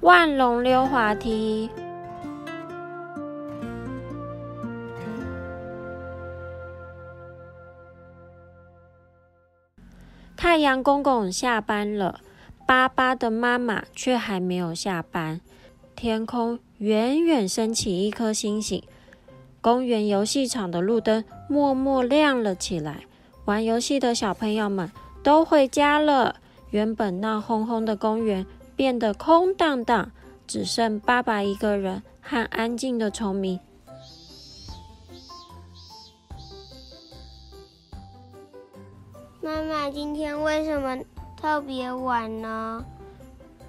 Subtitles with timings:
[0.00, 1.70] 万龙溜滑梯。
[10.36, 12.20] 太阳公公下班了，
[12.66, 15.40] 巴巴的妈妈却还没有下班。
[15.96, 18.82] 天空远远升起一颗星星，
[19.60, 23.04] 公园游戏场的路灯默默亮了起来。
[23.46, 24.90] 玩游戏的小朋友们
[25.22, 26.36] 都回家了，
[26.70, 30.12] 原本闹哄哄的公园变得空荡荡，
[30.46, 33.58] 只剩爸爸一个人和安静的虫鸣。
[39.40, 40.98] 妈妈，今天为什么
[41.36, 42.84] 特别晚呢？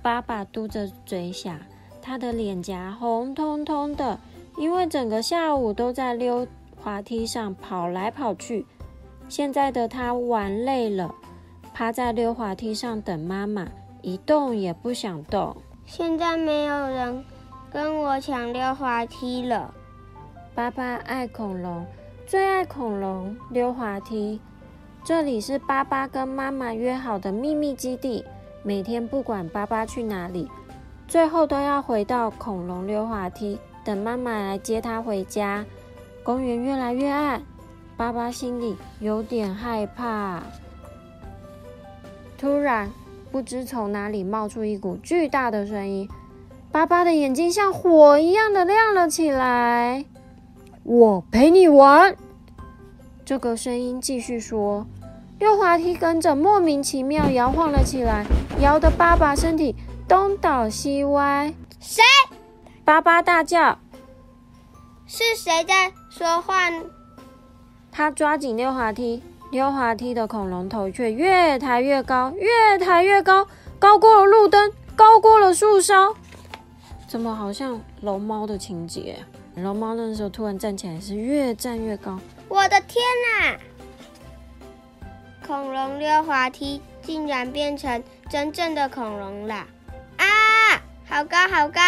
[0.00, 1.58] 爸爸嘟着嘴想，
[2.00, 4.18] 他的脸颊红彤彤的，
[4.56, 8.66] 因为整个下午都在溜滑梯上跑来跑去。
[9.28, 11.14] 现在的他玩累了，
[11.72, 13.68] 趴在溜滑梯上等妈妈，
[14.04, 15.56] 一动也不想动。
[15.86, 17.24] 现在没有人
[17.72, 19.72] 跟我抢溜滑梯了。
[20.54, 21.86] 爸爸爱恐龙，
[22.26, 24.38] 最爱恐龙溜滑梯。
[25.02, 28.22] 这里是爸爸跟妈妈约好的秘密基地。
[28.62, 30.50] 每天不管爸爸去哪里，
[31.08, 35.64] 最后都要回到恐龙溜滑梯，等妈妈来接他回家。
[36.22, 37.42] 公园越来越暗，
[37.96, 40.42] 爸爸心里有点害怕。
[42.36, 42.90] 突然，
[43.34, 46.08] 不知从哪里冒出一股巨大的声音，
[46.70, 50.04] 巴巴的眼睛像火一样的亮了起来。
[50.84, 52.14] 我陪你玩。
[53.24, 54.86] 这个声音继续说。
[55.40, 58.24] 溜滑梯跟着莫名其妙摇晃了起来，
[58.60, 59.74] 摇得爸爸身体
[60.06, 61.52] 东倒西歪。
[61.80, 62.04] 谁？
[62.84, 63.80] 巴巴大叫。
[65.06, 66.70] 是谁在说话？
[67.90, 73.46] 他抓紧溜滑梯，溜滑梯的恐龙头却越抬越高，越抬越高，
[73.78, 76.14] 高过了路灯，高过了树梢。
[77.06, 79.18] 怎么好像龙猫的情节？
[79.54, 82.18] 龙猫那时候突然站起来，是越站越高。
[82.48, 83.04] 我的天
[83.40, 83.56] 哪！
[85.46, 89.54] 恐龙溜滑梯竟然变成真正的恐龙了！
[90.16, 90.26] 啊，
[91.06, 91.80] 好高好高！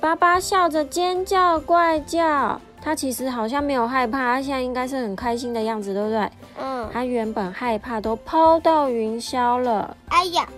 [0.00, 6.30] 巴巴笑着尖叫怪叫，他其实好像没有害怕，他现在应该是很开心的样子，对不对？
[6.56, 6.88] 嗯。
[6.92, 9.96] 他原本害怕都抛到云霄了。
[10.06, 10.48] 哎呀！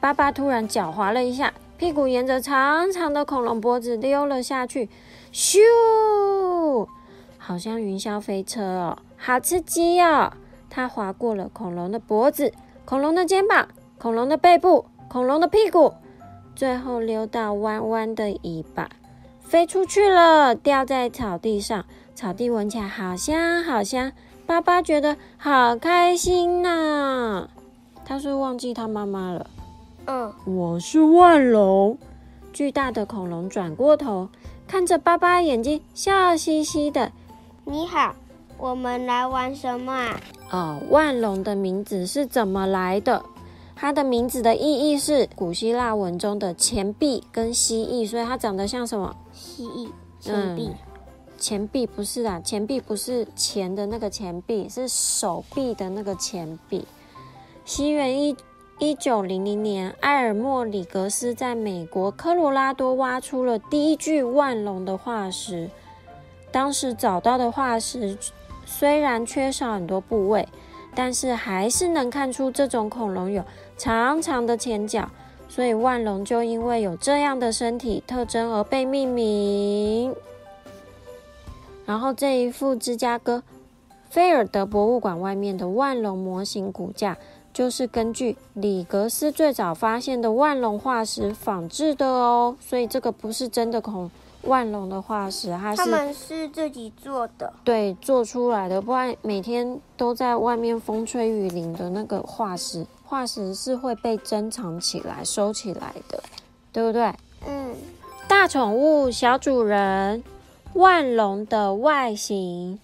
[0.00, 4.90] 爸爸突然脚滑了一下，屁股沿着长长的恐龙脖子溜了下去，
[5.32, 5.60] 咻！
[7.38, 10.32] 好像云霄飞车哦，好刺激哦！
[10.68, 12.52] 它划过了恐龙的脖子、
[12.84, 15.94] 恐龙的肩膀、恐龙的背部、恐龙的屁股，
[16.56, 18.90] 最后溜到弯弯的尾巴，
[19.48, 21.86] 飞出去了，掉在草地上。
[22.14, 24.12] 草地闻起来好香好香，
[24.44, 27.48] 巴巴觉得好开心呐！
[28.04, 29.46] 他是忘记他妈妈了。
[30.04, 31.96] 嗯，我是万龙。
[32.52, 34.28] 巨大的恐龙转过头，
[34.66, 37.10] 看着巴巴，眼睛笑嘻嘻的。
[37.64, 38.14] 你好，
[38.58, 40.20] 我们来玩什么啊？
[40.50, 43.24] 哦，万龙的名字是怎么来的？
[43.80, 49.14] 它的名字的意义是古希腊文中的钱币跟蜥蜴，所以它长得像什么？
[49.32, 49.88] 蜥蜴。
[50.18, 50.70] 钱币？
[51.38, 56.84] 钱币不是啊，钱币不是钱的那个钱币，是手臂的那个钱币。
[57.64, 58.36] 西元一
[58.80, 65.70] 一九零零年，埃尔莫里格斯在美国科罗拉多挖出了第一具万龙的化石。
[66.50, 68.18] 当时找到的化石。
[68.70, 70.46] 虽然缺少很多部位，
[70.94, 73.44] 但是还是能看出这种恐龙有
[73.76, 75.08] 长长的前脚，
[75.48, 80.14] 所以万龙就因为有这样的身体特征而被命名。
[81.86, 83.42] 然后这一副芝加哥
[84.10, 87.16] 菲尔德博物馆外面的万龙模型骨架，
[87.52, 94.10] 就是根据里格斯最早发现的万龙化石仿制的哦，所以这个不是真的恐龙。
[94.48, 98.80] 万龙的化石，它是他们是自己做的，对，做出来的。
[98.80, 106.22] 不然每天都在外面风吹雨淋的那个化石，化石是会被珍藏起来、收起来的，
[106.72, 107.14] 对不对？
[107.46, 107.74] 嗯。
[108.26, 110.22] 大宠物小主人，
[110.74, 112.78] 万龙的外形，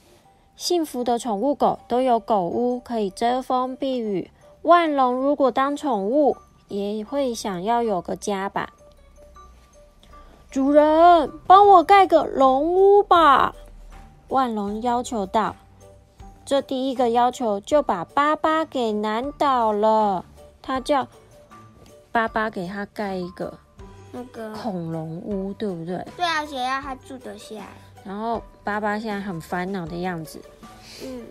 [0.57, 4.31] 幸福的宠物狗都有狗屋可以遮风避雨。
[4.63, 6.37] 万龙如果当宠物，
[6.69, 8.71] 也会想要有个家吧。
[10.55, 13.53] 主人，帮我盖个龙屋吧！
[14.29, 15.57] 万龙要求道。
[16.45, 20.25] 这第一个要求就把巴巴给难倒了。
[20.63, 21.09] 他叫
[22.13, 23.53] 巴巴给他盖一个
[24.13, 26.07] 那个恐龙屋，对不对？
[26.17, 27.65] 对啊，谁要他住得下？
[28.05, 30.41] 然后巴巴现在很烦恼的样子。
[31.03, 31.25] 嗯，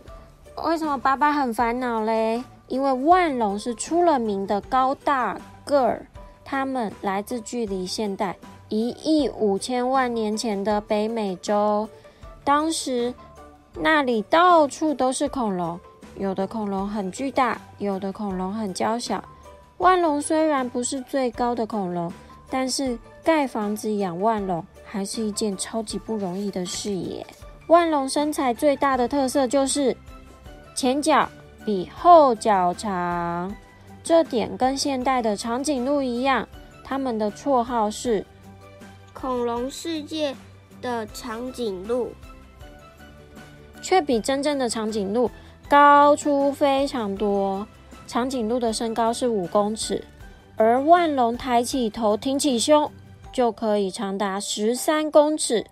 [0.66, 2.44] 为什么巴巴很烦恼嘞？
[2.68, 6.06] 因为万龙是出了名的高大个儿。
[6.44, 8.36] 他们来自距离现代
[8.74, 11.88] 一亿五千万年前的北美洲。
[12.44, 13.14] 当时
[13.76, 15.80] 那里到处都是恐龙，
[16.18, 19.24] 有的恐龙很巨大，有的恐龙很娇小。
[19.78, 22.12] 万龙虽然不是最高的恐龙，
[22.50, 27.24] 但是盖房子养万龙还是一件超级不容易的事耶。
[27.68, 29.96] 万龙身材最大的特色就是
[30.76, 31.30] 前脚
[31.64, 33.56] 比后脚长，
[34.04, 36.48] 这点跟现代的长颈鹿一样，
[36.84, 38.26] 它们的绰号是
[39.24, 40.36] 恐龙世界
[40.82, 42.12] 的长颈鹿，
[43.82, 45.32] 却比真正的长颈鹿
[45.70, 47.66] 高出非常多。
[48.06, 50.04] 长颈鹿的身高是五公尺，
[50.58, 52.92] 而万龙抬起头、挺起胸
[53.32, 55.68] 就可以长达十三公尺。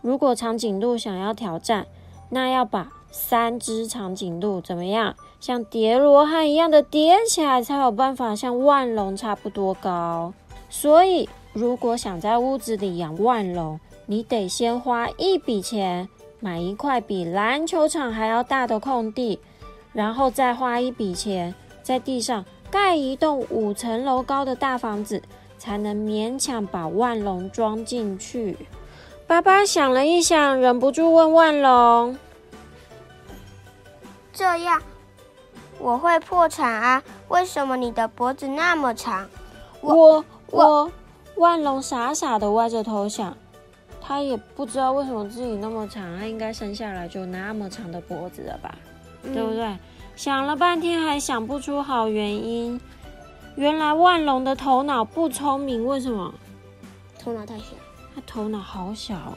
[0.00, 1.86] 如果长颈鹿想要挑战，
[2.30, 5.14] 那要把三只长颈鹿怎么样？
[5.38, 10.34] 像叠罗汉一样的叠起来，才有办法像万龙差不多高。
[10.68, 16.08] 所以，如果想在屋子里养万龙，你得先花一笔钱
[16.40, 19.38] 买一块比篮球场还要大的空地，
[19.92, 25.22] 然后再花一笔钱在地上盖一栋五层楼高的大房子，
[25.58, 28.56] 才能勉强把万龙装进去。
[29.26, 32.18] 爸爸想了一想，忍不住问万龙
[34.32, 34.82] ：“这样
[35.78, 37.02] 我会破产啊？
[37.28, 39.28] 为什么你的脖子那么长？”
[39.80, 40.90] 我我
[41.42, 43.36] 万龙傻傻的歪着头想，
[44.00, 48.72] 他也不知道为什么自己那么长，他应该生下来就那么长的脖子了吧？
[49.24, 49.76] 对不对？
[50.14, 52.80] 想了半天还想不出好原因。
[53.56, 56.32] 原来万龙的头脑不聪明，为什么？
[57.18, 57.64] 头脑太小。
[58.14, 59.34] 他头脑好小哦，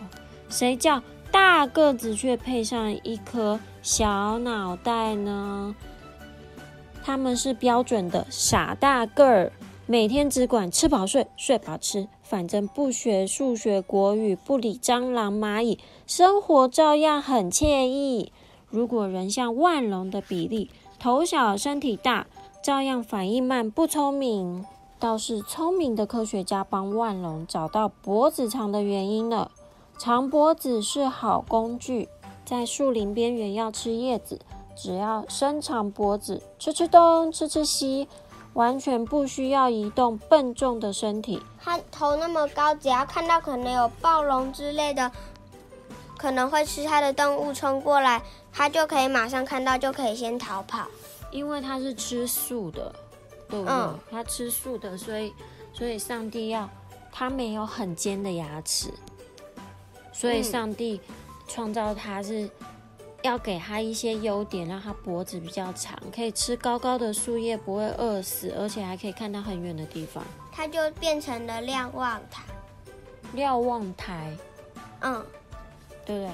[0.47, 5.75] 谁叫大个子却配上一颗小脑袋呢？
[7.03, 9.51] 他们是标准的傻大个儿，
[9.87, 15.77] 每天只管吃饱睡，睡饱吃，反正不学数学、国语，不理蟑螂、蚂蚁，
[16.07, 18.31] 生活照样很惬意。
[18.67, 22.25] 如果人像万龙的比例，头小身体大，
[22.63, 24.65] 照样反应慢，不聪明。
[24.97, 29.51] 倒是聪明的科学家帮万龙找到脖子长的原因了。
[29.99, 32.09] 长脖子是好工具，
[32.43, 34.39] 在树林边缘要吃叶子，
[34.75, 38.07] 只要伸长脖子吃吃东吃吃西，
[38.55, 41.41] 完全不需要移动笨重的身体。
[41.63, 45.09] 它头那么高，只要看到可能有暴龙之类的，
[46.17, 48.21] 可能会吃它的动物冲过来，
[48.51, 50.87] 它就可以马上看到，就可以先逃跑。
[51.31, 52.93] 因为它是吃素的。
[53.47, 53.75] 对不对？
[54.09, 55.31] 他吃素的，所以
[55.71, 56.67] 所以上帝要
[57.11, 58.91] 它没有很尖的牙齿，
[60.11, 60.99] 所以上帝
[61.47, 62.49] 创造它是
[63.25, 70.23] 要给他一些优点，让他脖子比较长，可以吃高高的树叶，不会饿死，而且还可以看到很远的地方。
[70.51, 72.43] 它就变成了瞭望台。
[73.33, 74.31] 瞭望台，
[75.01, 75.25] 嗯，
[76.05, 76.31] 对不对？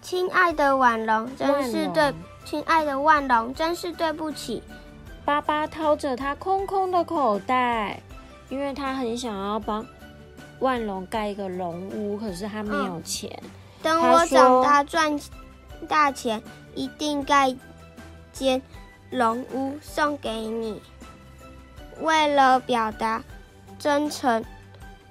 [0.00, 2.14] 亲爱的婉龙，真是对，
[2.46, 4.62] 亲爱的万龙，真是对不起。
[5.24, 8.02] 巴巴掏着他空空的口袋，
[8.48, 9.86] 因为他很想要帮
[10.60, 13.30] 万龙盖一个龙屋，可是他没有钱。
[13.82, 15.18] 等我长大赚
[15.88, 16.42] 大钱，
[16.74, 17.56] 一定盖
[18.32, 18.60] 间
[19.10, 20.80] 龙屋送给你。
[22.00, 23.22] 为了表达
[23.78, 24.44] 真诚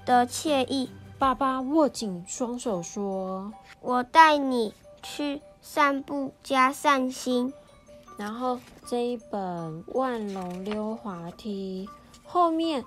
[0.04, 7.52] 的歉意，爸爸握紧双手说：“我带你去散步加散心。”
[8.16, 11.88] 然后这一本《万龙溜滑梯》
[12.24, 12.84] 后面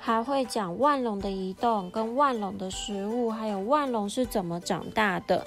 [0.00, 5.46] 还会讲万龙的移动、跟万龙的食物，还有万龙是怎么长大的，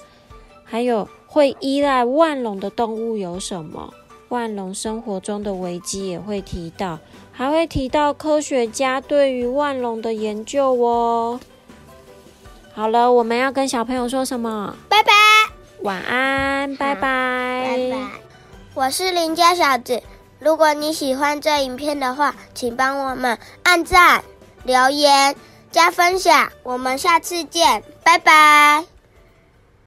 [0.64, 3.92] 还有会依赖万龙的动物有什么？
[4.28, 6.98] 万龙生活中的危机也会提到，
[7.30, 11.38] 还会提到科学家对于万龙的研究哦。
[12.72, 14.74] 好了，我们要跟小朋友说什么？
[14.88, 15.12] 拜拜，
[15.82, 17.96] 晚安，拜拜，拜拜。
[18.74, 20.02] 我是邻家小子，
[20.40, 24.24] 如果你喜欢这影片的话，请帮我们按赞、
[24.64, 25.36] 留言、
[25.70, 26.50] 加分享。
[26.62, 28.93] 我们下次见，拜拜。